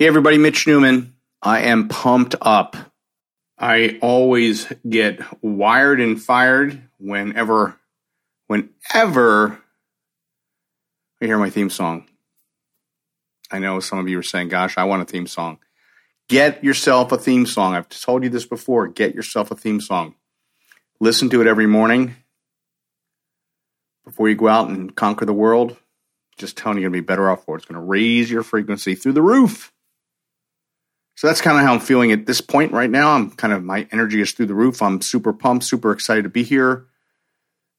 [0.00, 1.16] Hey, everybody, Mitch Newman.
[1.42, 2.76] I am pumped up.
[3.58, 7.74] I always get wired and fired whenever,
[8.46, 9.58] whenever
[11.20, 12.06] I hear my theme song.
[13.50, 15.58] I know some of you are saying, gosh, I want a theme song.
[16.28, 17.74] Get yourself a theme song.
[17.74, 18.86] I've told you this before.
[18.86, 20.14] Get yourself a theme song.
[21.00, 22.14] Listen to it every morning
[24.04, 25.76] before you go out and conquer the world.
[26.36, 27.62] Just telling you, you're going to be better off for it.
[27.62, 29.72] It's going to raise your frequency through the roof.
[31.18, 33.10] So that's kind of how I'm feeling at this point right now.
[33.10, 34.80] I'm kind of, my energy is through the roof.
[34.80, 36.86] I'm super pumped, super excited to be here.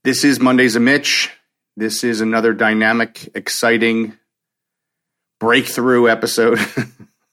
[0.04, 1.32] This is Mondays of Mitch.
[1.78, 4.18] This is another dynamic, exciting
[5.40, 6.60] breakthrough episode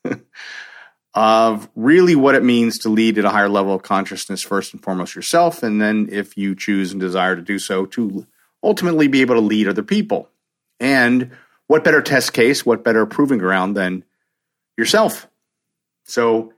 [1.15, 4.85] of really what it means to lead at a higher level of consciousness, first and
[4.85, 5.65] foremost yourself.
[5.65, 8.25] And then, if you choose and desire to do so, to
[8.63, 10.29] ultimately be able to lead other people.
[10.79, 11.33] And
[11.67, 14.05] what better test case, what better proving ground than
[14.79, 15.27] yourself?
[16.07, 16.53] So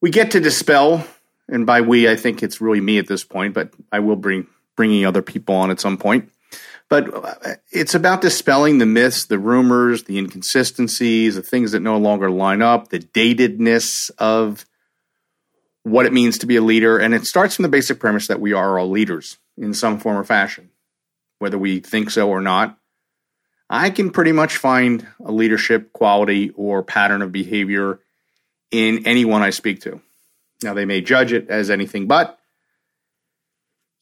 [0.00, 1.06] we get to dispel,
[1.48, 4.46] and by we, I think it's really me at this point, but I will bring
[4.76, 6.30] bringing other people on at some point.
[6.88, 11.96] But uh, it's about dispelling the myths, the rumors, the inconsistencies, the things that no
[11.96, 14.66] longer line up, the datedness of
[15.82, 16.98] what it means to be a leader.
[16.98, 20.16] And it starts from the basic premise that we are all leaders in some form
[20.16, 20.70] or fashion,
[21.38, 22.78] whether we think so or not.
[23.70, 28.00] I can pretty much find a leadership quality or pattern of behavior
[28.70, 30.00] in anyone I speak to.
[30.62, 32.38] Now, they may judge it as anything but,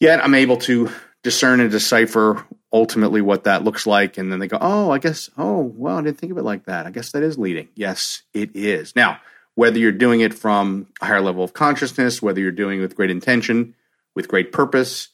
[0.00, 0.91] yet I'm able to
[1.23, 4.19] discern and decipher ultimately what that looks like.
[4.19, 6.65] And then they go, oh, I guess, oh, well, I didn't think of it like
[6.65, 6.87] that.
[6.87, 7.69] I guess that is leading.
[7.75, 8.97] Yes, it is.
[8.97, 9.21] Now,
[9.55, 12.97] whether you're doing it from a higher level of consciousness, whether you're doing it with
[12.97, 13.75] great intention,
[14.15, 15.09] with great purpose,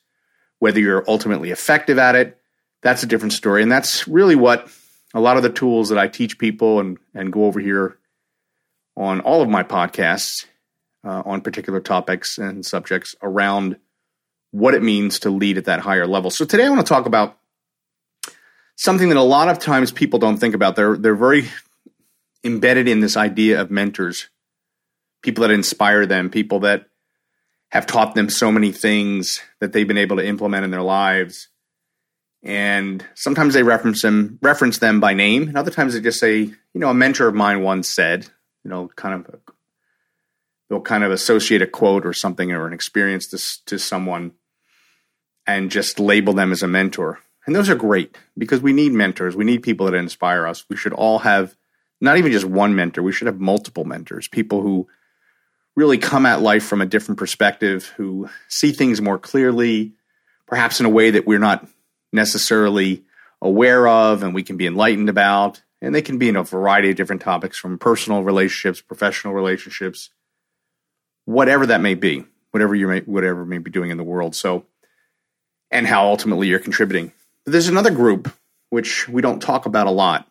[0.61, 2.41] whether you're ultimately effective at it,
[2.83, 3.63] that's a different story.
[3.63, 4.69] And that's really what
[5.15, 7.99] a lot of the tools that I teach people and, and go over here
[8.99, 10.47] on all of my podcasts
[11.05, 13.77] uh, on particular topics and subjects around
[14.51, 16.31] what it means to lead at that higher level.
[16.31, 17.39] So today I want to talk about
[18.75, 20.75] something that a lot of times people don't think about.
[20.75, 21.49] They're they're very
[22.43, 24.29] embedded in this idea of mentors,
[25.23, 26.87] people that inspire them, people that
[27.71, 31.49] have taught them so many things that they've been able to implement in their lives.
[32.43, 36.39] And sometimes they reference them reference them by name, and other times they just say,
[36.41, 38.29] you know, a mentor of mine once said,
[38.65, 39.41] you know, kind of
[40.69, 44.33] they'll kind of associate a quote or something or an experience to, to someone
[45.47, 47.21] and just label them as a mentor.
[47.47, 49.35] And those are great because we need mentors.
[49.35, 50.67] We need people that inspire us.
[50.69, 51.57] We should all have
[52.01, 54.87] not even just one mentor, we should have multiple mentors, people who
[55.75, 59.95] really come at life from a different perspective, who see things more clearly,
[60.47, 61.67] perhaps in a way that we're not
[62.13, 63.05] necessarily
[63.41, 66.91] aware of and we can be enlightened about and they can be in a variety
[66.91, 70.11] of different topics from personal relationships, professional relationships,
[71.25, 74.35] whatever that may be, whatever you may, whatever may be doing in the world.
[74.35, 74.67] So,
[75.71, 77.13] and how ultimately you're contributing.
[77.45, 78.33] But there's another group
[78.71, 80.29] which we don't talk about a lot,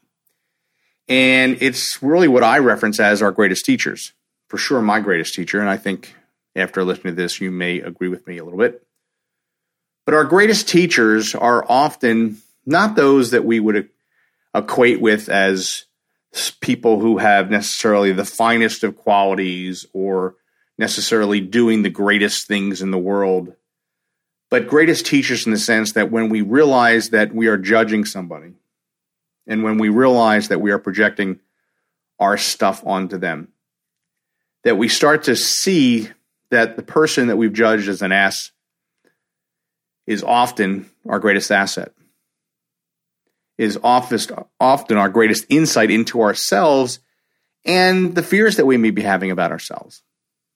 [1.07, 4.13] and it's really what I reference as our greatest teachers.
[4.49, 6.15] For sure, my greatest teacher, and I think
[6.55, 8.85] after listening to this, you may agree with me a little bit.
[10.05, 13.89] But our greatest teachers are often not those that we would
[14.57, 15.85] equate with as
[16.59, 20.35] people who have necessarily the finest of qualities or
[20.77, 23.53] necessarily doing the greatest things in the world,
[24.49, 28.53] but greatest teachers in the sense that when we realize that we are judging somebody
[29.47, 31.39] and when we realize that we are projecting
[32.19, 33.49] our stuff onto them,
[34.63, 36.09] that we start to see
[36.51, 38.51] that the person that we've judged as an ass
[40.05, 41.91] is often our greatest asset
[43.57, 46.99] is often our greatest insight into ourselves
[47.65, 50.03] and the fears that we may be having about ourselves.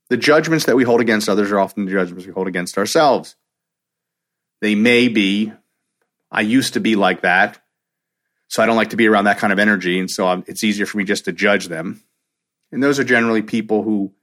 [0.10, 3.36] The judgments that we hold against others are often the judgments we hold against ourselves.
[4.62, 5.52] They may be,
[6.30, 7.60] I used to be like that,
[8.48, 10.64] so I don't like to be around that kind of energy, and so I'm, it's
[10.64, 12.04] easier for me just to judge them.
[12.72, 14.14] And those are generally people who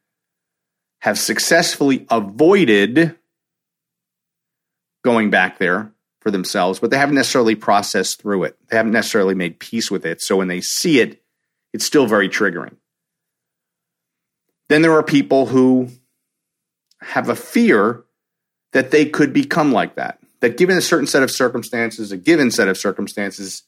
[1.00, 3.16] have successfully avoided
[5.02, 5.92] going back there
[6.28, 8.58] for themselves, but they haven't necessarily processed through it.
[8.68, 10.20] They haven't necessarily made peace with it.
[10.20, 11.22] So when they see it,
[11.72, 12.76] it's still very triggering.
[14.68, 15.88] Then there are people who
[17.00, 18.04] have a fear
[18.72, 22.50] that they could become like that, that given a certain set of circumstances, a given
[22.50, 23.62] set of circumstances,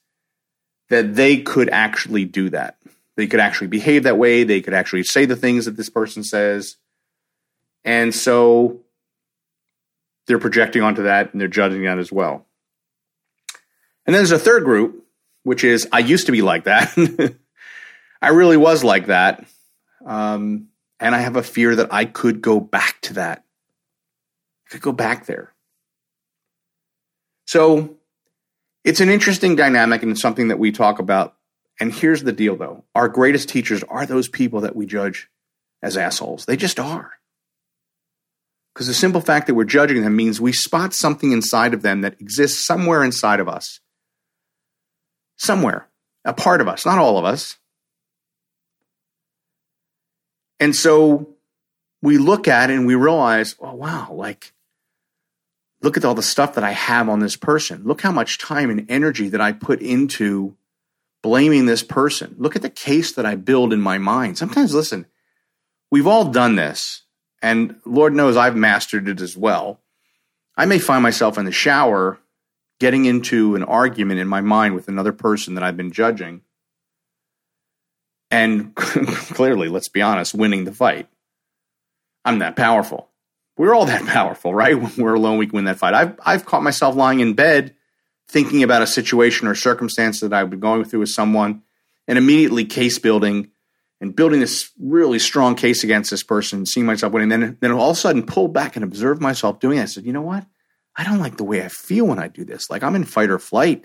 [0.91, 2.77] that they could actually do that.
[3.17, 4.45] They could actually behave that way.
[4.45, 6.77] They could actually say the things that this person says.
[7.85, 8.81] And so
[10.27, 12.47] they're projecting onto that and they're judging that as well.
[14.07, 15.05] And then there's a third group,
[15.43, 16.97] which is I used to be like that.
[18.23, 19.45] I really was like that.
[20.05, 20.69] Um,
[20.99, 23.45] and I have a fear that I could go back to that.
[24.67, 25.55] I could go back there.
[27.47, 27.97] So
[28.85, 31.37] it's an interesting dynamic and it's something that we talk about.
[31.81, 35.29] And here's the deal though our greatest teachers are those people that we judge
[35.83, 36.45] as assholes.
[36.45, 37.13] They just are.
[38.75, 42.03] Because the simple fact that we're judging them means we spot something inside of them
[42.03, 43.81] that exists somewhere inside of us.
[45.41, 45.89] Somewhere.
[46.27, 47.57] A part of us, not all of us.
[50.61, 51.31] And so
[52.03, 54.53] we look at it and we realize, oh, wow, like,
[55.81, 57.85] look at all the stuff that I have on this person.
[57.85, 60.59] Look how much time and energy that I put into
[61.23, 62.35] blaming this person.
[62.37, 64.37] Look at the case that I build in my mind.
[64.37, 65.07] Sometimes, listen,
[65.91, 67.05] we've all done this,
[67.41, 69.81] and Lord knows I've mastered it as well.
[70.55, 72.19] I may find myself in the shower
[72.81, 76.43] getting into an argument in my mind with another person that I've been judging
[78.31, 81.09] and clearly, let's be honest, winning the fight.
[82.25, 83.11] I'm that powerful.
[83.57, 84.81] We're all that powerful, right?
[84.81, 85.95] When we're alone, we can win that fight.
[85.95, 87.75] I've, I've caught myself lying in bed
[88.29, 91.63] thinking about a situation or circumstance that I've been going through with someone
[92.07, 93.51] and immediately case building
[94.01, 97.29] and building this really strong case against this person, seeing myself winning.
[97.29, 99.83] Then, then all of a sudden pull back and observe myself doing it.
[99.83, 100.47] I said, you know what?
[100.97, 102.71] I don't like the way I feel when I do this.
[102.71, 103.85] Like I'm in fight or flight.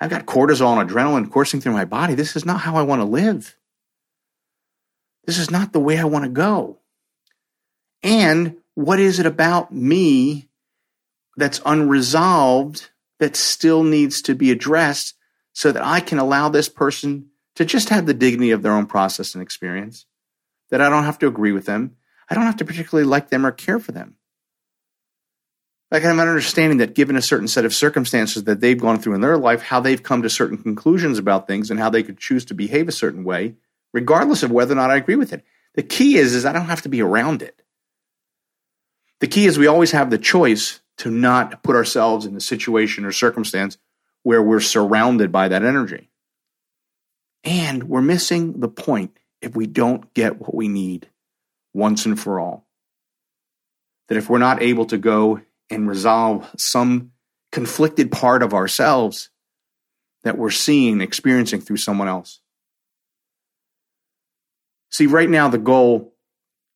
[0.00, 2.14] I've got cortisol and adrenaline coursing through my body.
[2.14, 3.56] This is not how I want to live.
[5.24, 6.78] This is not the way I want to go.
[8.02, 10.48] And what is it about me
[11.36, 12.90] that's unresolved
[13.20, 15.14] that still needs to be addressed
[15.52, 18.86] so that I can allow this person to just have the dignity of their own
[18.86, 20.06] process and experience?
[20.70, 21.96] That I don't have to agree with them.
[22.28, 24.16] I don't have to particularly like them or care for them.
[25.92, 29.20] Like I'm understanding that given a certain set of circumstances that they've gone through in
[29.20, 32.46] their life, how they've come to certain conclusions about things and how they could choose
[32.46, 33.56] to behave a certain way,
[33.92, 35.44] regardless of whether or not I agree with it.
[35.74, 37.60] The key is, is I don't have to be around it.
[39.20, 43.04] The key is we always have the choice to not put ourselves in a situation
[43.04, 43.76] or circumstance
[44.22, 46.08] where we're surrounded by that energy.
[47.44, 51.10] And we're missing the point if we don't get what we need
[51.74, 52.66] once and for all.
[54.08, 57.12] That if we're not able to go and resolve some
[57.50, 59.30] conflicted part of ourselves
[60.24, 62.40] that we're seeing, experiencing through someone else.
[64.90, 66.14] See, right now, the goal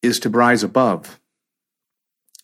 [0.02, 1.20] is to rise above.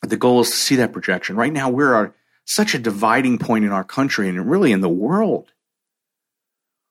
[0.02, 1.36] The goal is to see that projection.
[1.36, 2.12] Right now, we're at
[2.44, 5.52] such a dividing point in our country and really in the world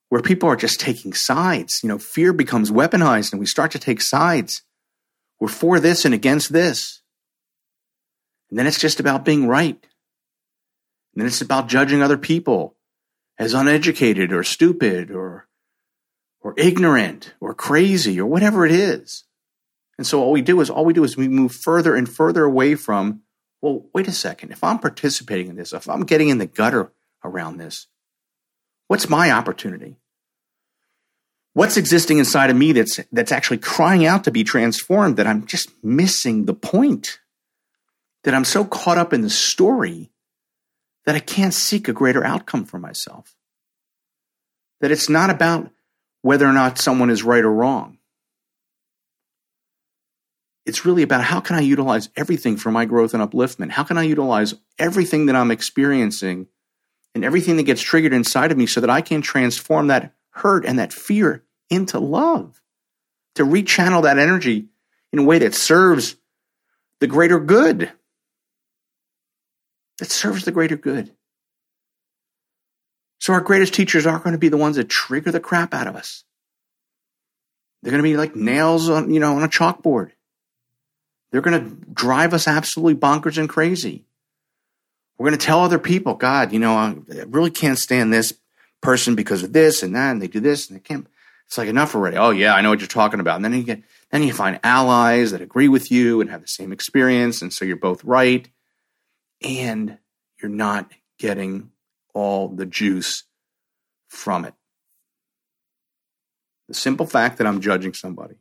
[0.10, 1.80] where people are just taking sides.
[1.84, 4.62] You know, fear becomes weaponized and we start to take sides.
[5.40, 7.01] We're for this and against this.
[8.52, 9.80] And then it's just about being right.
[11.14, 12.76] And then it's about judging other people
[13.40, 15.48] as uneducated or stupid or
[16.42, 19.24] or ignorant or crazy or whatever it is.
[19.98, 22.44] And so all we do is all we do is we move further and further
[22.44, 23.22] away from,
[23.62, 24.52] well, wait a second.
[24.52, 26.92] If I'm participating in this, if I'm getting in the gutter
[27.24, 27.88] around this,
[28.88, 29.98] what's my opportunity?
[31.54, 35.46] What's existing inside of me that's that's actually crying out to be transformed that I'm
[35.46, 37.20] just missing the point?
[38.24, 40.12] That I'm so caught up in the story
[41.06, 43.36] that I can't seek a greater outcome for myself.
[44.82, 45.72] That it's not about
[46.22, 47.98] whether or not someone is right or wrong.
[50.66, 53.72] It's really about how can I utilize everything for my growth and upliftment?
[53.72, 56.48] How can I utilize everything that I'm experiencing
[57.16, 60.66] and everything that gets triggered inside of me so that I can transform that hurt
[60.66, 62.62] and that fear into love?
[63.36, 64.68] To rechannel that energy
[65.12, 66.16] in a way that serves
[67.00, 67.92] the greater good
[70.02, 71.12] that serves the greater good.
[73.20, 75.86] So our greatest teachers aren't going to be the ones that trigger the crap out
[75.86, 76.24] of us.
[77.84, 80.10] They're going to be like nails on, you know, on a chalkboard.
[81.32, 84.06] They're going to drive us absolutely bonkers and crazy.
[85.20, 86.96] We're going to tell other people, God, you know, I
[87.28, 88.34] really can't stand this
[88.82, 91.06] person because of this and that, and they do this and they can't.
[91.46, 92.18] It's like enough already.
[92.18, 93.36] Oh yeah, I know what you're talking about.
[93.36, 96.48] And then you get, then you find allies that agree with you and have the
[96.48, 98.50] same experience, and so you're both right,
[99.42, 99.98] and
[100.42, 101.72] you're not getting
[102.14, 103.24] all the juice
[104.10, 104.54] from it.
[106.68, 108.36] The simple fact that I'm judging somebody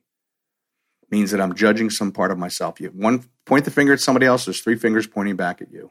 [1.10, 2.80] means that I'm judging some part of myself.
[2.80, 5.90] You one point the finger at somebody else, there's three fingers pointing back at you.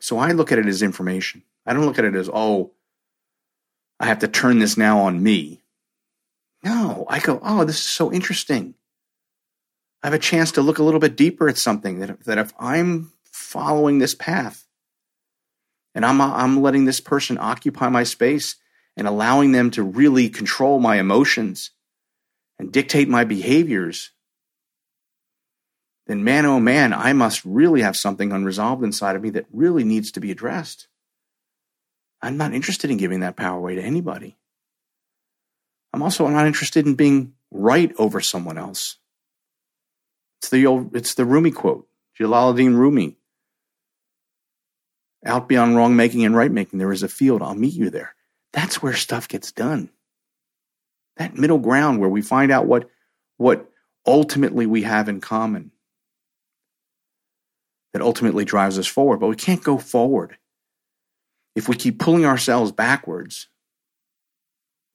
[0.00, 1.42] So I look at it as information.
[1.64, 2.72] I don't look at it as, oh,
[4.00, 5.62] I have to turn this now on me.
[6.64, 8.74] No, I go, oh, this is so interesting.
[10.02, 12.52] I have a chance to look a little bit deeper at something that, that if
[12.58, 14.66] I'm following this path
[15.94, 18.56] and I'm, I'm letting this person occupy my space
[18.96, 21.70] and allowing them to really control my emotions
[22.58, 24.10] and dictate my behaviors,
[26.06, 29.84] then man, oh man, I must really have something unresolved inside of me that really
[29.84, 30.88] needs to be addressed.
[32.20, 34.36] I'm not interested in giving that power away to anybody.
[35.92, 38.96] I'm also not interested in being right over someone else.
[40.42, 41.86] It's the old, it's the Rumi quote,
[42.18, 43.16] Jalaluddin Rumi.
[45.24, 47.42] Out beyond wrong making and right making, there is a field.
[47.42, 48.16] I'll meet you there.
[48.52, 49.88] That's where stuff gets done.
[51.16, 52.90] That middle ground where we find out what,
[53.36, 53.70] what
[54.04, 55.70] ultimately we have in common
[57.92, 59.20] that ultimately drives us forward.
[59.20, 60.38] But we can't go forward
[61.54, 63.46] if we keep pulling ourselves backwards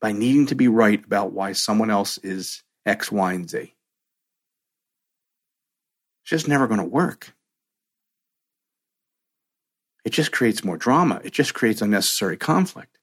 [0.02, 3.74] by needing to be right about why someone else is X, Y, and Z.
[6.28, 7.34] It's just never going to work.
[10.04, 11.22] It just creates more drama.
[11.24, 12.98] It just creates unnecessary conflict.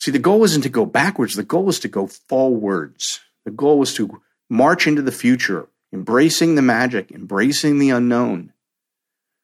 [0.00, 3.20] See, the goal isn't to go backwards, the goal is to go forwards.
[3.44, 8.54] The goal is to march into the future embracing the magic, embracing the unknown,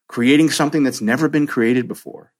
[0.08, 2.32] creating something that's never been created before,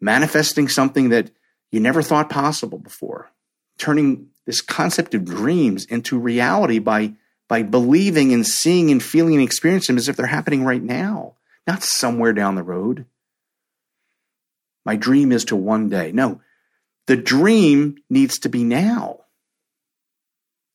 [0.00, 1.30] manifesting something that
[1.70, 3.32] you never thought possible before,
[3.76, 7.12] turning this concept of dreams into reality by,
[7.48, 11.34] by believing and seeing and feeling and experiencing them as if they're happening right now,
[11.66, 13.06] not somewhere down the road.
[14.84, 16.12] My dream is to one day.
[16.12, 16.40] No,
[17.06, 19.20] the dream needs to be now.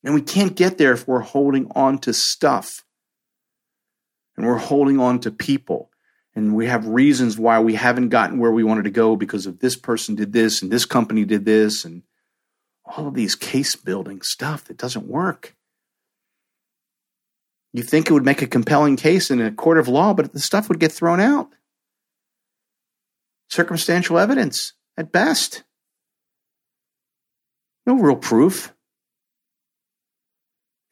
[0.02, 2.84] And we can't get there if we're holding on to stuff
[4.36, 5.90] and we're holding on to people
[6.34, 9.58] and we have reasons why we haven't gotten where we wanted to go because of
[9.58, 12.02] this person did this and this company did this and
[12.84, 15.54] all of these case building stuff that doesn't work.
[17.72, 20.40] You think it would make a compelling case in a court of law, but the
[20.40, 21.48] stuff would get thrown out.
[23.48, 25.62] Circumstantial evidence at best.
[27.86, 28.74] No real proof.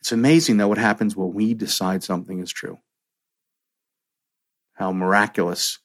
[0.01, 2.79] It's amazing, though, what happens when we decide something is true.
[4.75, 5.81] How miraculous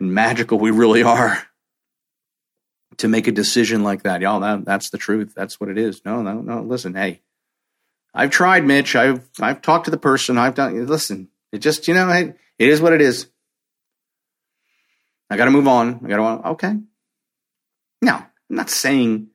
[0.00, 1.42] and magical we really are
[2.96, 4.22] to make a decision like that.
[4.22, 5.32] Y'all, that, that's the truth.
[5.36, 6.02] That's what it is.
[6.04, 6.62] No, no, no.
[6.62, 7.20] Listen, hey,
[8.14, 8.96] I've tried, Mitch.
[8.96, 10.38] I've I've talked to the person.
[10.38, 10.86] I've done.
[10.86, 13.28] Listen, it just you know, it, it is what it is.
[15.30, 16.00] I got to move on.
[16.04, 16.48] I got to.
[16.50, 16.74] Okay.
[18.00, 18.16] Now,
[18.50, 19.28] I'm not saying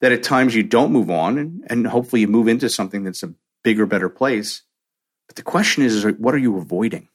[0.00, 3.22] that at times you don't move on and, and hopefully you move into something that's
[3.22, 4.62] a bigger, better place.
[5.26, 7.08] But the question is, is what are you avoiding?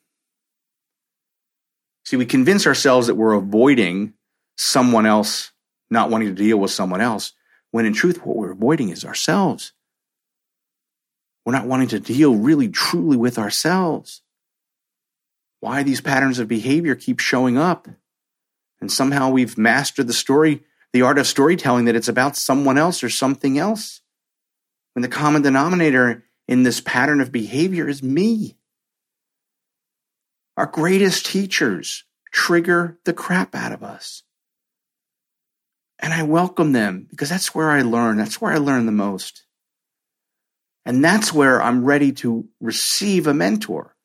[2.05, 4.13] See, we convince ourselves that we're avoiding
[4.57, 5.51] someone else
[5.89, 7.33] not wanting to deal with someone else,
[7.71, 9.73] when in truth, what we're avoiding is ourselves.
[11.45, 14.21] We're not wanting to deal really, truly with ourselves.
[15.59, 17.87] Why these patterns of behavior keep showing up.
[18.81, 20.63] And somehow we've mastered the story
[20.95, 23.99] the art of storytelling that it's about someone else or something else.
[24.93, 28.55] When the common denominator in this pattern of behavior is me.
[30.55, 34.23] Our greatest teachers trigger the crap out of us.
[35.99, 38.15] And I welcome them because that's where I learn.
[38.15, 39.43] That's where I learn the most.
[40.85, 43.95] And that's where I'm ready to receive a mentor.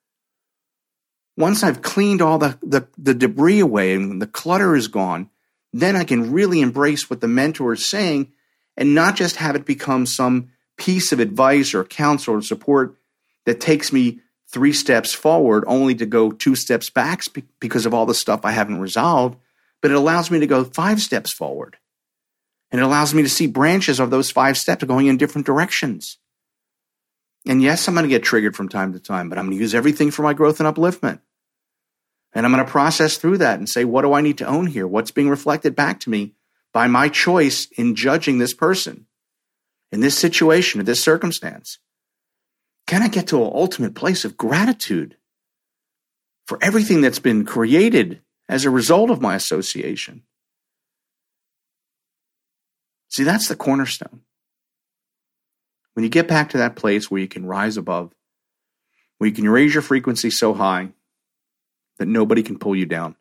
[1.36, 5.30] Once I've cleaned all the, the, the debris away and the clutter is gone,
[5.72, 8.32] then I can really embrace what the mentor is saying
[8.76, 12.96] and not just have it become some piece of advice or counsel or support
[13.44, 17.22] that takes me three steps forward only to go two steps back
[17.60, 19.38] because of all the stuff I haven't resolved,
[19.80, 21.76] but it allows me to go five steps forward.
[22.70, 26.18] And it allows me to see branches of those five steps going in different directions.
[27.46, 29.62] And yes, I'm going to get triggered from time to time, but I'm going to
[29.62, 31.20] use everything for my growth and upliftment.
[32.32, 34.66] And I'm going to process through that and say, what do I need to own
[34.66, 34.86] here?
[34.86, 36.34] What's being reflected back to me
[36.72, 39.06] by my choice in judging this person
[39.90, 41.78] in this situation or this circumstance?
[42.86, 45.16] Can I get to an ultimate place of gratitude
[46.46, 50.22] for everything that's been created as a result of my association?
[53.08, 54.22] See, that's the cornerstone.
[55.94, 58.12] When you get back to that place where you can rise above,
[59.18, 60.90] where you can raise your frequency so high
[61.98, 63.16] that nobody can pull you down.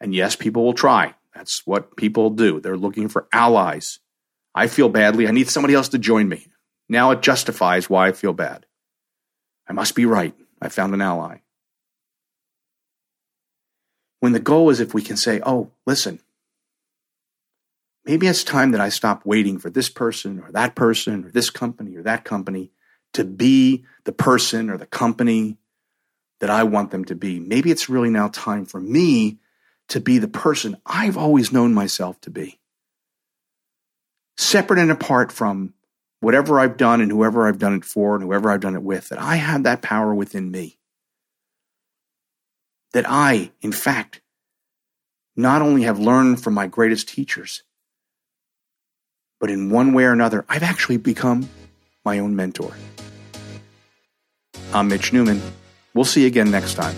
[0.00, 1.14] And yes, people will try.
[1.34, 2.60] That's what people do.
[2.60, 3.98] They're looking for allies.
[4.54, 5.28] I feel badly.
[5.28, 6.46] I need somebody else to join me.
[6.88, 8.64] Now it justifies why I feel bad.
[9.68, 10.34] I must be right.
[10.60, 11.38] I found an ally.
[14.20, 16.20] When the goal is if we can say, oh, listen,
[18.08, 21.50] maybe it's time that I stop waiting for this person or that person or this
[21.50, 22.72] company or that company
[23.12, 25.58] to be the person or the company
[26.40, 27.38] that I want them to be.
[27.38, 29.38] Maybe it's really now time for me
[29.88, 32.58] to be the person I've always known myself to be.
[34.38, 35.74] Separate and apart from
[36.20, 39.10] whatever I've done and whoever I've done it for and whoever I've done it with,
[39.10, 40.78] that I have that power within me.
[42.92, 44.22] That I, in fact,
[45.36, 47.62] not only have learned from my greatest teachers,
[49.40, 51.48] but in one way or another, I've actually become
[52.04, 52.72] my own mentor.
[54.72, 55.40] I'm Mitch Newman.
[55.94, 56.96] We'll see you again next time.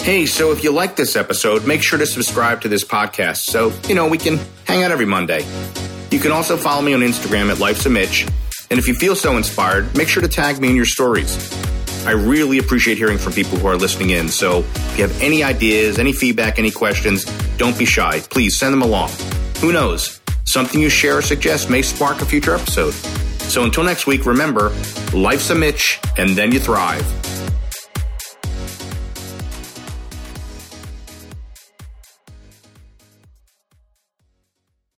[0.00, 3.72] Hey, so if you like this episode, make sure to subscribe to this podcast so,
[3.88, 5.46] you know, we can hang out every Monday.
[6.10, 8.26] You can also follow me on Instagram at Life's a Mitch.
[8.70, 11.36] And if you feel so inspired, make sure to tag me in your stories.
[12.06, 14.28] I really appreciate hearing from people who are listening in.
[14.28, 17.24] So if you have any ideas, any feedback, any questions,
[17.56, 18.20] don't be shy.
[18.20, 19.10] Please send them along.
[19.60, 20.20] Who knows?
[20.44, 22.92] Something you share or suggest may spark a future episode.
[23.50, 24.70] So until next week, remember
[25.12, 27.04] life's a Mitch, and then you thrive.